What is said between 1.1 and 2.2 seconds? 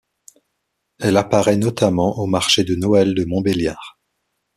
apparaît notamment